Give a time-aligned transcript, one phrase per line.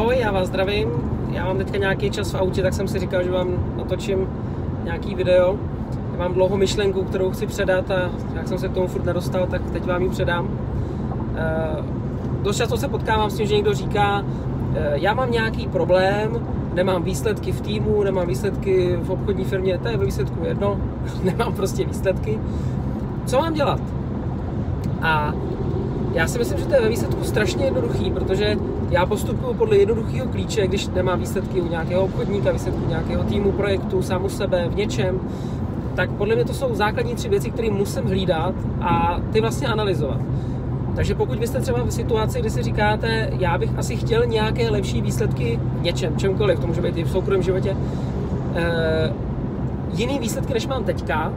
[0.00, 0.88] Ahoj, já vás zdravím.
[1.30, 4.28] Já mám teďka nějaký čas v autě, tak jsem si říkal, že vám natočím
[4.84, 5.56] nějaký video.
[6.12, 9.46] Já mám dlouho myšlenku, kterou chci předat a jak jsem se k tomu furt nedostal,
[9.46, 10.44] tak teď vám ji předám.
[10.44, 10.52] Uh,
[12.42, 17.02] dost často se potkávám s tím, že někdo říká, uh, já mám nějaký problém, nemám
[17.02, 20.80] výsledky v týmu, nemám výsledky v obchodní firmě, to je ve výsledku jedno,
[21.22, 22.40] nemám prostě výsledky.
[23.26, 23.80] Co mám dělat?
[25.02, 25.32] A
[26.14, 28.56] já si myslím, že to je ve výsledku strašně jednoduchý, protože
[28.90, 33.52] já postupuju podle jednoduchého klíče, když nemám výsledky u nějakého obchodníka, výsledky u nějakého týmu,
[33.52, 35.20] projektu, sám u sebe, v něčem,
[35.94, 40.20] tak podle mě to jsou základní tři věci, které musím hlídat a ty vlastně analyzovat.
[40.96, 45.02] Takže pokud byste třeba v situaci, kdy si říkáte, já bych asi chtěl nějaké lepší
[45.02, 47.76] výsledky v něčem, čemkoliv, to může být i v soukromém životě,
[48.54, 49.12] e,
[49.94, 51.32] jiný výsledky, než mám teďka,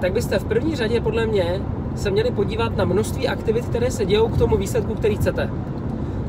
[0.00, 1.60] tak byste v první řadě podle mě
[1.94, 5.50] se měli podívat na množství aktivit, které se dějou k tomu výsledku, který chcete.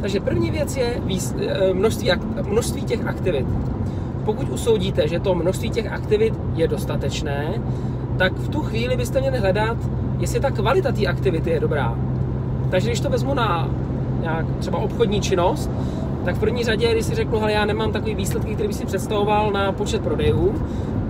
[0.00, 1.00] Takže první věc je
[1.38, 2.10] eh, množství,
[2.48, 3.46] množství těch aktivit.
[4.24, 7.54] Pokud usoudíte, že to množství těch aktivit je dostatečné,
[8.18, 9.76] tak v tu chvíli byste měli hledat,
[10.18, 11.98] jestli ta kvalita té aktivity je dobrá.
[12.70, 13.70] Takže když to vezmu na
[14.20, 15.70] nějak třeba obchodní činnost,
[16.24, 18.86] tak v první řadě, když si řeknu, že já nemám takový výsledky, který by si
[18.86, 20.54] představoval na počet prodejů,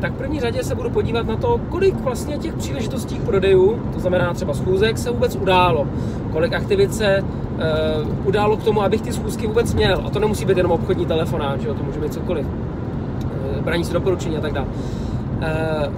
[0.00, 3.80] tak v první řadě se budu podívat na to, kolik vlastně těch příležitostí k prodejů,
[3.92, 5.86] to znamená třeba schůzek, se vůbec událo.
[6.32, 10.02] Kolik aktivit se uh, událo k tomu, abych ty schůzky vůbec měl.
[10.06, 11.74] A to nemusí být jenom obchodní telefonát, že jo?
[11.74, 12.46] to může být cokoliv.
[12.46, 14.66] Uh, braní si doporučení a tak dále.
[14.66, 15.94] Uh,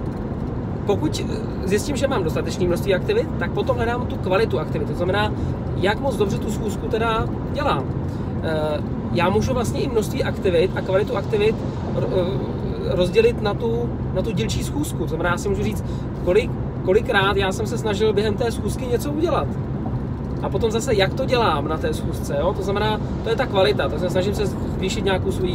[0.85, 1.25] pokud
[1.63, 4.87] zjistím, že mám dostatečné množství aktivit, tak potom hledám tu kvalitu aktivit.
[4.87, 5.33] To znamená,
[5.77, 7.83] jak moc dobře tu schůzku teda dělám.
[9.13, 11.55] Já můžu vlastně i množství aktivit a kvalitu aktivit
[12.89, 14.97] rozdělit na tu, na tu dílčí schůzku.
[14.97, 15.83] To znamená, já si můžu říct,
[16.25, 16.51] kolik,
[16.85, 19.47] kolikrát já jsem se snažil během té schůzky něco udělat.
[20.41, 22.35] A potom zase, jak to dělám na té schůzce.
[22.39, 22.53] Jo?
[22.53, 23.89] To znamená, to je ta kvalita.
[23.89, 25.47] To snažím se zvýšit nějakou svou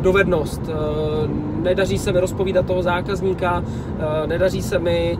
[0.00, 0.60] dovednost.
[0.68, 0.72] Eh,
[1.62, 3.64] nedaří se mi rozpovídat toho zákazníka,
[3.98, 5.18] eh, nedaří se mi...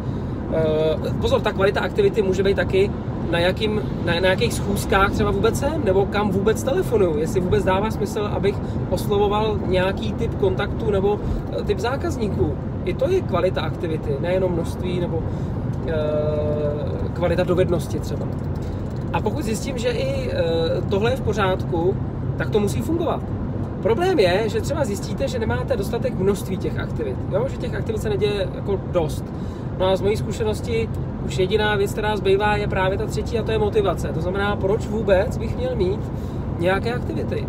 [0.53, 2.91] Eh, pozor, ta kvalita aktivity může být taky
[3.31, 7.65] na, jakým, na, na jakých schůzkách třeba vůbec jsem, nebo kam vůbec telefonuju, jestli vůbec
[7.65, 8.55] dává smysl, abych
[8.91, 11.21] oslovoval nějaký typ kontaktu nebo
[11.53, 12.55] eh, typ zákazníků.
[12.87, 15.23] I to je kvalita aktivity, nejenom množství nebo
[15.87, 15.93] e,
[17.13, 18.27] kvalita dovednosti třeba.
[19.13, 20.35] A pokud zjistím, že i e,
[20.91, 21.97] tohle je v pořádku,
[22.37, 23.23] tak to musí fungovat.
[23.83, 27.47] Problém je, že třeba zjistíte, že nemáte dostatek množství těch aktivit, jo?
[27.49, 29.25] že těch aktivit se neděje jako dost.
[29.79, 30.89] No a z mojí zkušenosti
[31.27, 34.09] už jediná věc, která zbývá, je právě ta třetí a to je motivace.
[34.09, 36.01] To znamená, proč vůbec bych měl mít
[36.59, 37.47] nějaké aktivity?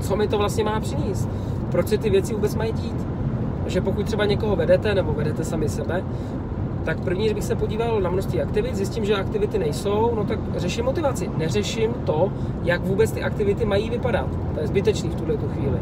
[0.00, 1.28] Co mi to vlastně má přinést?
[1.70, 3.06] Proč se ty věci vůbec mají dít?
[3.66, 6.04] Že pokud třeba někoho vedete nebo vedete sami sebe,
[6.84, 10.84] tak první, bych se podíval na množství aktivit, zjistím, že aktivity nejsou, no tak řeším
[10.84, 11.30] motivaci.
[11.36, 14.28] Neřeším to, jak vůbec ty aktivity mají vypadat.
[14.54, 15.78] To je zbytečný v tuhle chvíli.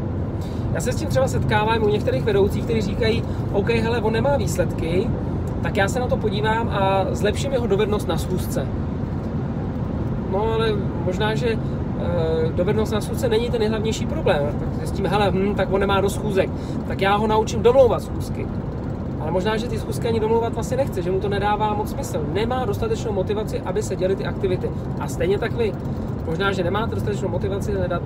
[0.73, 4.37] Já se s tím třeba setkávám u některých vedoucích, kteří říkají, OK, hele, on nemá
[4.37, 5.11] výsledky,
[5.63, 8.67] tak já se na to podívám a zlepším jeho dovednost na schůzce.
[10.31, 10.73] No ale
[11.05, 11.59] možná, že e,
[12.55, 14.43] dovednost na schůzce není ten nejhlavnější problém.
[14.61, 16.51] Tak zjistíme, hele, hm, tak on nemá do schůzek,
[16.89, 18.47] tak já ho naučím domlouvat schůzky.
[19.21, 22.25] Ale možná, že ty schůzky ani domlouvat vlastně nechce, že mu to nedává moc smysl.
[22.33, 24.71] Nemá dostatečnou motivaci, aby se děly ty aktivity.
[25.01, 25.73] A stejně tak vy.
[26.27, 28.03] Možná, že nemáte dostatečnou motivaci hledat,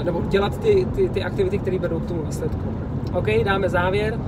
[0.00, 2.68] e, nebo dělat ty, ty, ty aktivity, které vedou k tomu výsledku.
[3.12, 4.18] OK, dáme závěr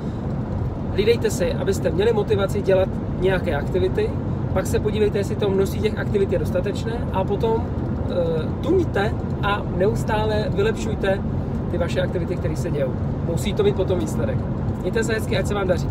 [0.97, 2.89] hlídejte si, abyste měli motivaci dělat
[3.21, 4.11] nějaké aktivity,
[4.53, 9.63] pak se podívejte, jestli to množství těch aktivit je dostatečné a potom e, tuňte a
[9.77, 11.21] neustále vylepšujte
[11.71, 12.93] ty vaše aktivity, které se dějou.
[13.27, 14.39] Musí to mít potom výsledek.
[14.81, 15.89] Mějte se hezky, ať se vám daří.